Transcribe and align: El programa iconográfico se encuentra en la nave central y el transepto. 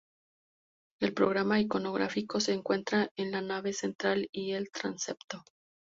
El 0.99 1.13
programa 1.13 1.59
iconográfico 1.59 2.39
se 2.39 2.53
encuentra 2.53 3.11
en 3.17 3.29
la 3.29 3.41
nave 3.41 3.71
central 3.71 4.29
y 4.31 4.53
el 4.53 4.71
transepto. 4.71 5.43